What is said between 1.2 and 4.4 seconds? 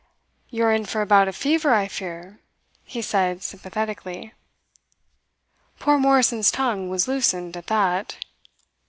of fever, I fear," he said sympathetically.